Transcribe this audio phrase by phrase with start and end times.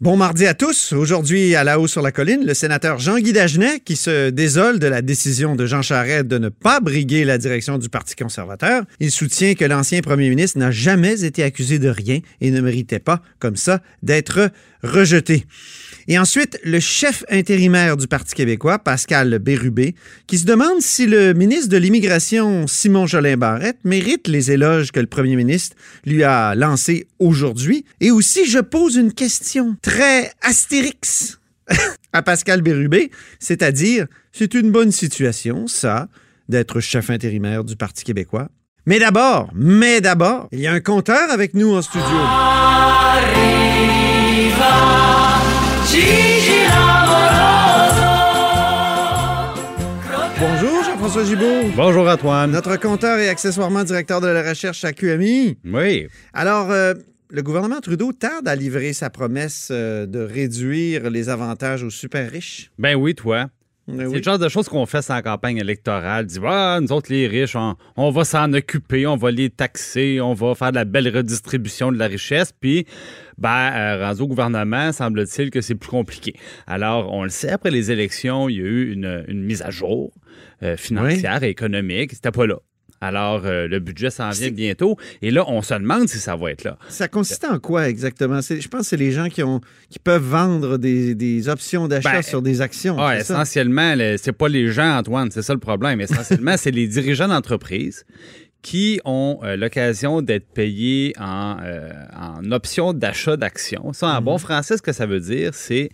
[0.00, 0.92] Bon mardi à tous.
[0.92, 4.86] Aujourd'hui, à la haut sur la colline, le sénateur Jean-Guy Dagenet qui se désole de
[4.86, 8.84] la décision de Jean Charest de ne pas briguer la direction du Parti conservateur.
[9.00, 13.00] Il soutient que l'ancien premier ministre n'a jamais été accusé de rien et ne méritait
[13.00, 14.52] pas, comme ça, d'être
[14.84, 15.46] rejeté.
[16.10, 19.94] Et ensuite, le chef intérimaire du Parti québécois, Pascal Bérubé,
[20.26, 25.00] qui se demande si le ministre de l'Immigration, Simon Jolin Barrette, mérite les éloges que
[25.00, 25.76] le premier ministre
[26.06, 27.84] lui a lancés aujourd'hui.
[28.00, 31.38] Et aussi, je pose une question très astérix
[32.12, 36.08] à Pascal Bérubé, c'est-à-dire, c'est une bonne situation, ça,
[36.50, 38.48] d'être chef intérimaire du Parti québécois.
[38.84, 42.06] Mais d'abord, mais d'abord, il y a un compteur avec nous en studio.
[50.38, 51.70] Bonjour Jean-François Gibault.
[51.74, 52.50] Bonjour Antoine.
[52.50, 55.56] Notre compteur et accessoirement directeur de la recherche à QMI.
[55.64, 56.08] Oui.
[56.34, 56.92] Alors, euh,
[57.30, 62.30] le gouvernement Trudeau tarde à livrer sa promesse euh, de réduire les avantages aux super
[62.30, 62.70] riches.
[62.78, 63.50] Ben oui, toi.
[63.86, 64.16] Ben C'est oui.
[64.18, 66.26] le genre de choses qu'on fait sans campagne électorale.
[66.26, 70.20] Dit, ah, nous autres, les riches, on, on va s'en occuper, on va les taxer,
[70.20, 72.52] on va faire de la belle redistribution de la richesse.
[72.52, 72.86] Puis,
[73.38, 76.34] ben, euh, rendu au gouvernement, semble-t-il que c'est plus compliqué.
[76.66, 79.70] Alors, on le sait, après les élections, il y a eu une, une mise à
[79.70, 80.12] jour
[80.62, 82.12] euh, financière et économique.
[82.12, 82.56] C'était pas là.
[83.00, 84.96] Alors, euh, le budget s'en vient bientôt.
[85.22, 86.78] Et là, on se demande si ça va être là.
[86.88, 88.40] Ça consiste en quoi exactement?
[88.40, 92.10] Je pense que c'est les gens qui, ont, qui peuvent vendre des, des options d'achat
[92.12, 92.96] Ben, sur des actions.
[92.98, 96.00] Ah, c'est essentiellement, le- c'est pas les gens, Antoine, c'est ça le problème.
[96.00, 98.04] Essentiellement, c'est les dirigeants d'entreprise
[98.62, 103.92] qui ont euh, l'occasion d'être payés en, euh, en option d'achat d'actions.
[103.92, 105.90] Ça, en bon français, ce que ça veut dire, c'est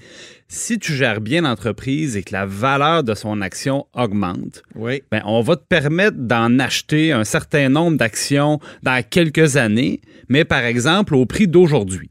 [0.48, 5.02] si tu gères bien l'entreprise et que la valeur de son action augmente, Oui.
[5.10, 10.44] ben, on va te permettre d'en acheter un certain nombre d'actions dans quelques années, mais
[10.44, 12.10] par exemple au prix d'aujourd'hui.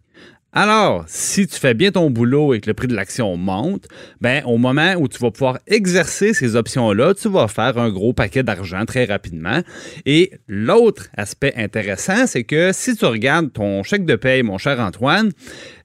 [0.56, 3.88] Alors, si tu fais bien ton boulot et que le prix de l'action monte,
[4.22, 8.14] ben au moment où tu vas pouvoir exercer ces options-là, tu vas faire un gros
[8.14, 9.62] paquet d'argent très rapidement.
[10.06, 14.80] Et l'autre aspect intéressant, c'est que si tu regardes ton chèque de paye, mon cher
[14.80, 15.31] Antoine,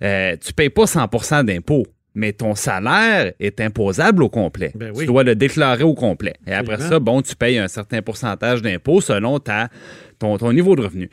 [0.02, 1.86] euh, tu payes pas 100% d'impôts.
[2.14, 4.72] Mais ton salaire est imposable au complet.
[4.74, 5.04] Ben oui.
[5.04, 6.34] Tu dois le déclarer au complet.
[6.48, 9.68] Et après ça, bon, tu payes un certain pourcentage d'impôts selon ta,
[10.18, 11.10] ton, ton niveau de revenu.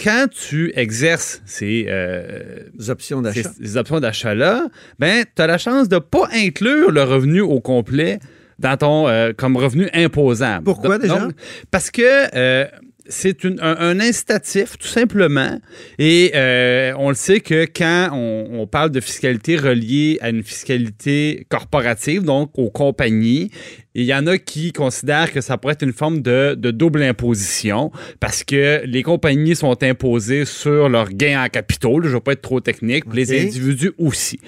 [0.00, 3.42] Quand tu exerces ces, euh, options d'achat.
[3.42, 7.40] ces, ces options d'achat-là, ben, tu as la chance de ne pas inclure le revenu
[7.40, 8.18] au complet
[8.58, 10.64] dans ton euh, comme revenu imposable.
[10.64, 11.28] Pourquoi, Donc, déjà?
[11.70, 12.02] parce que
[12.36, 12.66] euh,
[13.08, 15.58] c'est un, un incitatif, tout simplement.
[15.98, 20.42] Et euh, on le sait que quand on, on parle de fiscalité reliée à une
[20.44, 23.50] fiscalité corporative, donc aux compagnies,
[23.94, 27.02] il y en a qui considèrent que ça pourrait être une forme de, de double
[27.02, 31.98] imposition parce que les compagnies sont imposées sur leurs gains en capitaux.
[32.00, 33.04] là, je ne vais pas être trop technique.
[33.12, 34.40] Les individus aussi.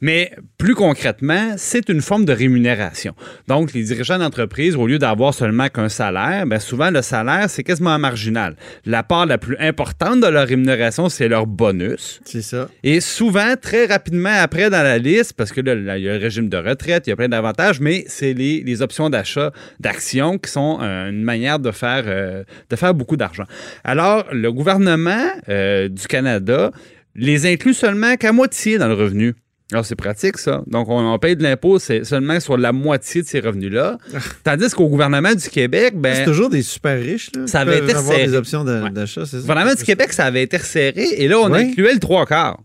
[0.00, 3.14] Mais plus concrètement, c'est une forme de rémunération.
[3.48, 7.64] Donc, les dirigeants d'entreprise, au lieu d'avoir seulement qu'un salaire, ben souvent, le salaire, c'est
[7.64, 8.56] quasiment marginal.
[8.84, 12.20] La part la plus importante de leur rémunération, c'est leur bonus.
[12.24, 12.68] C'est ça.
[12.82, 16.22] Et souvent, très rapidement après dans la liste, parce que là, il y a le
[16.22, 20.36] régime de retraite, il y a plein d'avantages, mais c'est les, les options d'achat d'actions
[20.38, 23.44] qui sont euh, une manière de faire, euh, de faire beaucoup d'argent.
[23.84, 26.70] Alors, le gouvernement euh, du Canada
[27.14, 29.34] les inclut seulement qu'à moitié dans le revenu.
[29.72, 30.62] Alors, c'est pratique, ça.
[30.66, 33.96] Donc, on, on paye de l'impôt seulement sur la moitié de ces revenus-là.
[34.44, 37.94] Tandis qu'au gouvernement du Québec, ben, C'est toujours des super riches là, ça avait été
[38.26, 38.90] des options d'a- Ouais.
[38.90, 39.36] d'achat, c'est ça?
[39.38, 41.60] Le gouvernement du Québec, ça avait été resserré et là, on Oui.
[41.70, 42.60] incluait le trois quarts.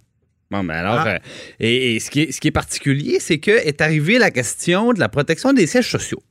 [0.49, 1.07] Bon, ben alors, Ah.
[1.15, 1.17] euh,
[1.59, 4.93] et, et ce, qui est, ce qui est particulier, c'est que est arrivée la question
[4.93, 6.21] de la protection des sièges sociaux.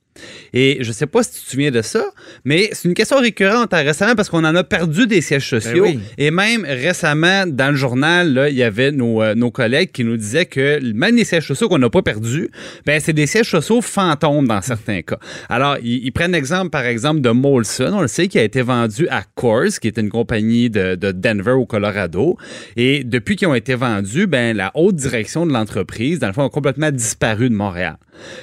[0.53, 2.05] Et je sais pas si tu te souviens de ça,
[2.45, 5.85] mais c'est une question récurrente hein, récemment parce qu'on en a perdu des sièges sociaux.
[5.85, 6.01] Ben oui.
[6.19, 10.05] Et même récemment, dans le journal, là, il y avait nos, euh, nos collègues qui
[10.05, 12.51] nous disaient que même les sièges sociaux qu'on n'a pas perdus,
[12.85, 15.19] ben, c'est des sièges sociaux fantômes dans certains cas.
[15.49, 18.63] Alors, ils, ils prennent l'exemple, par exemple, de Molson, on le sait, qui a été
[18.63, 22.37] vendu à Coors, qui est une compagnie de, de Denver au Colorado.
[22.77, 26.45] Et depuis qu'ils ont été vendus, ben, la haute direction de l'entreprise, dans le fond,
[26.45, 27.97] a complètement disparu de Montréal.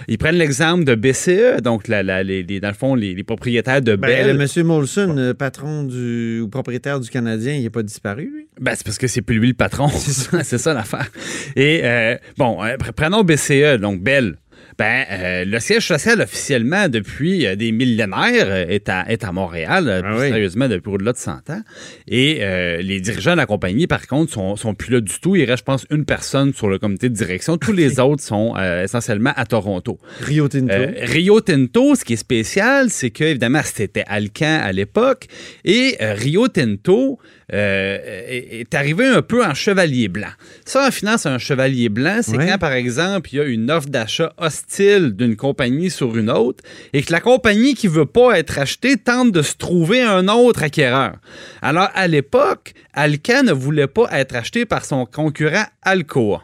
[0.08, 3.24] Ils prennent l'exemple de BCE, donc la- la- les, les- dans le fond, les, les
[3.24, 4.28] propriétaires de Ben, Bell.
[4.28, 8.48] le monsieur Molson, le patron du, ou propriétaire du Canadien, il n'est pas disparu, lui?
[8.60, 9.88] Ben, c'est parce que c'est plus lui le patron.
[9.90, 11.10] c'est ça l'affaire.
[11.56, 14.36] Et euh, bon, euh, pr- prenons BCE, donc Bell.
[14.78, 19.32] Ben, euh, le siège social officiellement depuis euh, des millénaires euh, est à, est à
[19.32, 20.28] Montréal, euh, Ah oui.
[20.30, 21.62] sérieusement depuis au-delà de 100 ans.
[22.08, 22.40] Et
[22.82, 25.36] les dirigeants de la compagnie, par contre, sont, sont plus là du tout.
[25.36, 27.58] Il reste, je pense, une personne sur le comité de direction.
[27.58, 30.00] Tous les autres sont essentiellement à Toronto.
[30.22, 30.74] Rio Tinto.
[31.02, 35.28] Rio Tinto, ce qui est spécial, c'est que évidemment c'était Alcan à l'époque
[35.66, 37.20] et Rio Tinto
[37.52, 40.32] est, est arrivé un peu en chevalier blanc.
[40.66, 42.48] Ça, en finance, un chevalier blanc, c'est Ouais.
[42.48, 46.64] quand, par exemple, il y a une offre d'achat hostile d'une compagnie sur une autre
[46.94, 50.64] et que la compagnie qui veut pas être achetée tente de se trouver un autre
[50.64, 51.14] acquéreur.
[51.62, 56.44] Alors, à l'époque, Alcan ne voulait pas être acheté par son concurrent Alcoa.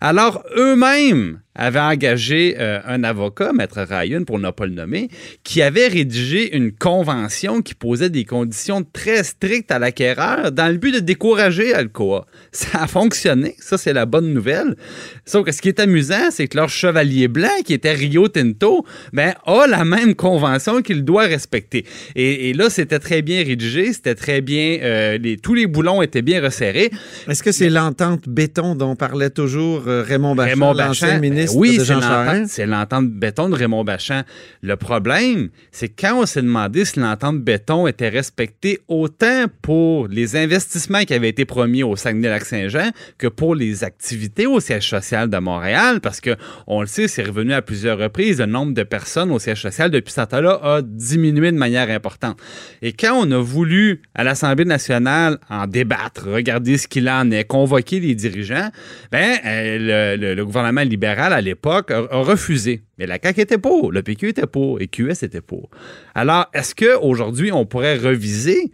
[0.00, 5.08] Alors, eux-mêmes avaient engagé euh, un avocat, Maître Ryan, pour ne pas le nommer,
[5.44, 10.78] qui avait rédigé une convention qui posait des conditions très strictes à l'acquéreur dans le
[10.78, 12.26] but de décourager Alcoa.
[12.52, 14.76] Ça a fonctionné, ça c'est la bonne nouvelle.
[15.24, 18.84] Sauf que ce qui est amusant, c'est que leur chevalier blanc, qui était Rio Tinto,
[19.12, 21.84] ben, a la même convention qu'il doit respecter.
[22.14, 26.40] Et, là, c'était très bien rédigé, c'était très bien, euh, tous les boulons étaient bien
[26.40, 26.90] resserrés.
[27.28, 31.60] Est-ce que c'est l'entente béton dont parlait toujours euh, Raymond Bachand, Raymond Bachand, ministre ben
[31.60, 32.52] oui, de c'est Jean l'entente- Charest?
[32.52, 34.22] C'est l'entente béton de Raymond Bachand.
[34.62, 40.08] Le problème, c'est que quand on s'est demandé si l'entente béton était respectée autant pour
[40.08, 45.28] les investissements qui avaient été promis au Saguenay-Lac-Saint-Jean que pour les activités au siège social
[45.30, 46.36] de Montréal, parce que
[46.66, 49.90] on le sait, c'est revenu à plusieurs reprises, le nombre de personnes au siège social
[49.90, 52.38] depuis ce temps-là a diminué de manière importante.
[52.82, 57.44] Et quand on a voulu à l'Assemblée nationale en débattre, regarder ce qu'il en est,
[57.44, 58.68] convoquer les dirigeants,
[59.10, 62.82] ben euh, le, gouvernement libéral à l'époque a, a refusé.
[62.98, 65.70] Mais la CAQ était pour, le PQ était pour et QS était pour.
[66.14, 68.70] Alors, est-ce qu'aujourd'hui, on pourrait reviser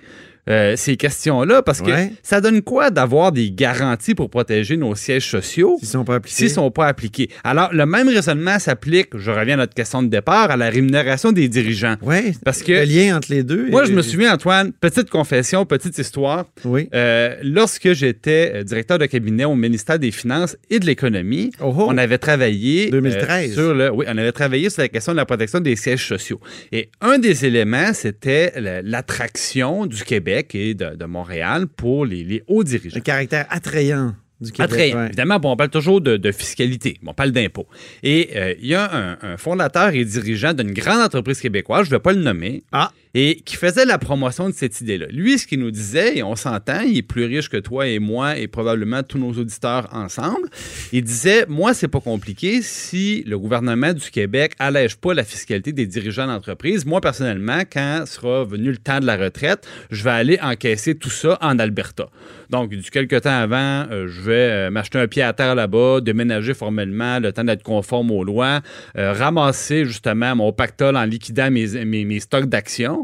[0.49, 1.63] euh, ces questions-là?
[1.63, 2.13] Parce que Ouais.
[2.23, 5.77] ça donne quoi d'avoir des garanties pour protéger nos sièges sociaux?
[5.81, 6.49] S'ils sont pas appliqués?
[6.49, 7.29] Sont pas appliqués?
[7.45, 11.33] Alors, le même raisonnement s'applique, je reviens à notre question de départ, à la rémunération
[11.33, 11.97] des dirigeants.
[12.03, 13.69] Oui, Parce que le lien entre les deux.
[13.71, 16.47] moi, je me souviens, Antoine, petite confession, petite histoire.
[16.65, 16.89] Oui.
[16.95, 21.75] Euh, lorsque j'étais euh, directeur de cabinet au ministère des Finances et de l'Économie, Oh,
[21.77, 21.87] oh.
[21.89, 23.55] on avait travaillé euh, 2013.
[23.55, 26.41] sur le, oui, on avait travaillé sur la question de la protection des sièges sociaux.
[26.73, 32.25] Et un des éléments, c'était la- l'attraction du Québec et de, de Montréal pour les,
[32.25, 32.97] les hauts dirigeants.
[32.97, 34.71] Le caractère attrayant du Québec.
[34.73, 34.99] Attrayant.
[34.99, 35.07] ouais.
[35.07, 37.67] Évidemment, bon, on parle toujours de, de fiscalité, on parle d'impôts.
[38.03, 41.91] Et euh, il y a un, un fondateur et dirigeant d'une grande entreprise québécoise, je
[41.91, 42.91] ne vais pas le nommer, Ah.
[43.15, 45.07] Et qui faisait la promotion de cette idée-là.
[45.11, 47.99] Lui, ce qu'il nous disait, et on s'entend, il est plus riche que toi et
[47.99, 50.49] moi et probablement tous nos auditeurs ensemble,
[50.93, 55.73] il disait, moi, c'est pas compliqué si le gouvernement du Québec allège pas la fiscalité
[55.73, 56.87] des dirigeants d'entreprise.
[56.87, 61.11] Moi, personnellement, quand sera venu le temps de la retraite, je vais aller encaisser tout
[61.11, 62.09] ça en Alberta.
[62.49, 66.01] Donc, du quelque temps avant, euh, je vais euh, m'acheter un pied à terre là-bas,
[66.01, 68.61] déménager formellement, le temps d'être conforme aux lois,
[68.97, 73.00] euh, ramasser justement mon pactole en liquidant mes, mes- mes stocks d'actions.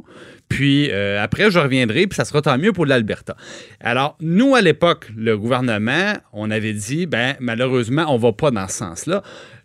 [0.48, 3.36] Puis euh, après, je reviendrai, puis ça sera tant mieux pour l'Alberta.
[3.80, 8.68] Alors, nous, à l'époque, le gouvernement, on avait dit, ben malheureusement, on va pas dans
[8.68, 9.22] ce sens-là.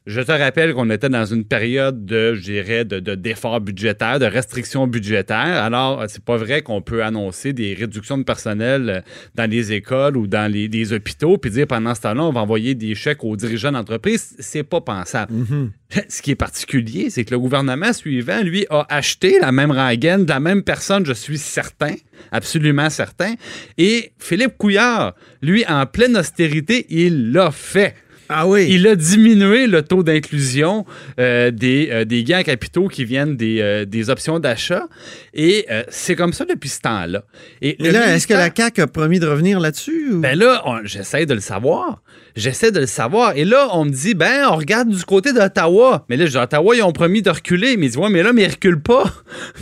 [0.07, 4.17] Je te rappelle qu'on était dans une période de, je dirais, de, de d'efforts budgétaires,
[4.17, 5.63] de restrictions budgétaires.
[5.63, 9.01] Alors, c'est pas vrai qu'on peut annoncer des réductions de personnel euh,
[9.35, 12.41] dans les écoles ou dans les, les hôpitaux, puis dire pendant ce temps-là, on va
[12.41, 14.35] envoyer des chèques aux dirigeants d'entreprise.
[14.39, 15.31] C'est pas pensable.
[16.09, 20.25] Ce qui est particulier, c'est que le gouvernement suivant, lui, a acheté la même rengaine
[20.25, 21.93] de la même personne, je suis certain,
[22.31, 23.35] absolument certain.
[23.77, 27.93] Et Philippe Couillard, lui, en pleine austérité, il l'a fait.
[28.33, 28.67] Ah oui.
[28.69, 30.85] Il a diminué le taux d'inclusion
[31.19, 34.87] euh, des, euh, des gains en capitaux qui viennent des, euh, des options d'achat.
[35.33, 37.23] Et c'est comme ça depuis ce temps-là.
[37.61, 40.13] Et Mais là, est-ce que la CAQ a promis de revenir là-dessus?
[40.13, 42.01] ou- ben là, j'essaie de le savoir.
[42.35, 43.35] J'essaie de le savoir.
[43.35, 46.05] Et là, on me dit, ben, on regarde du côté d'Ottawa.
[46.09, 47.75] Mais là, je dis, Ottawa, ils ont promis de reculer.
[47.77, 49.03] Mais ils disent, ouais, mais là, mais ils reculent pas.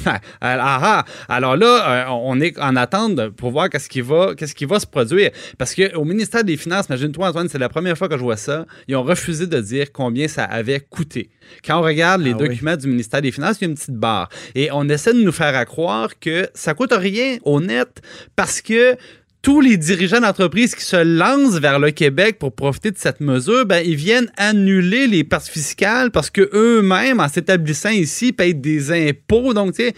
[0.05, 1.05] alors, ah, ah.
[1.27, 4.87] Alors là, on est en attente pour voir qu'est-ce qui va, qu'est-ce qui va se
[4.87, 5.31] produire.
[5.57, 8.58] Parce qu'au ministère des Finances, imagine-toi, Antoine, c'est la première fois que je vois ça.
[8.87, 11.29] Ils ont refusé de dire combien ça avait coûté.
[11.65, 12.47] Quand on regarde les Ah oui.
[12.47, 14.29] documents du ministère des Finances, il y a une petite barre.
[14.55, 18.01] Et on essaie de nous faire à croire que ça coûte rien au net
[18.35, 18.95] parce que
[19.41, 23.65] tous les dirigeants d'entreprises qui se lancent vers le Québec pour profiter de cette mesure,
[23.65, 28.91] ben, ils viennent annuler les parts fiscales parce que eux-mêmes, en s'établissant ici, payent des
[29.09, 29.53] impôts.
[29.53, 29.93] Donc, tu sais,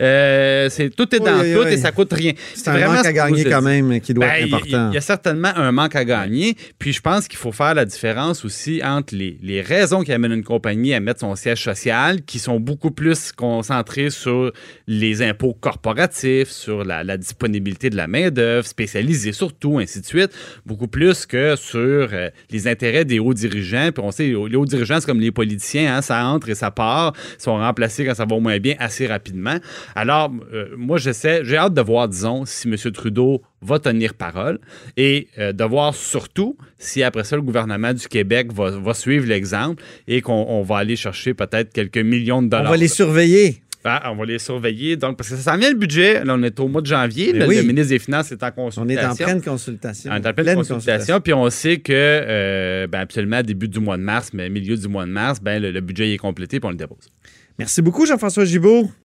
[0.00, 1.72] euh, c'est, tout est dans Oui, oui, tout oui.
[1.72, 2.32] et ça coûte rien.
[2.54, 4.90] C'est un manque à gagner quand même qui doit Ben, être il y a- important.
[4.92, 6.56] Il y a certainement un manque à gagner.
[6.78, 10.32] Puis je pense qu'il faut faire la différence aussi entre les, les raisons qui amènent
[10.32, 14.52] une compagnie à mettre son siège social, qui sont beaucoup plus concentrées sur
[14.86, 20.30] les impôts corporatifs, sur la, la disponibilité de la main-d'œuvre, spécialisée surtout, ainsi de suite,
[20.66, 23.90] beaucoup plus que sur euh, les intérêts des hauts dirigeants.
[23.92, 26.70] Puis on sait, les hauts dirigeants, c'est comme les politiciens, hein, ça entre et ça
[26.70, 29.56] part, ils sont remplacés quand ça va moins bien assez rapidement.
[29.94, 32.76] Alors, euh, moi, j'essaie, j'ai hâte de voir, disons, si M.
[32.92, 34.58] Trudeau va tenir parole
[34.98, 39.26] et euh, de voir surtout si après ça, le gouvernement du Québec va, va suivre
[39.26, 42.70] l'exemple et qu'on on va aller chercher peut-être quelques millions de On dollars.
[42.70, 43.62] va les surveiller.
[43.86, 44.96] Ah, on va les surveiller.
[44.96, 46.24] Donc, parce que ça s'en vient le budget.
[46.24, 47.32] Là, on est au mois de janvier.
[47.32, 47.56] Le, oui.
[47.56, 48.96] le ministre des Finances est en On consultation.
[48.96, 50.10] est en pleine consultation.
[50.10, 53.98] On est en pleine consultation, puis on sait que, euh, ben, absolument, début du mois
[53.98, 56.66] de mars, mais milieu du mois de mars, ben, le, le budget est complété, puis
[56.66, 57.10] on le dépose.
[57.58, 58.90] Merci beaucoup, Jean-François Gibault.